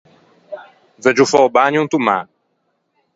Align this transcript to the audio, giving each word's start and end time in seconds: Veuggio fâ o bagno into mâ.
Veuggio 1.03 1.25
fâ 1.31 1.39
o 1.47 1.53
bagno 1.55 1.81
into 1.83 1.97
mâ. 2.07 2.17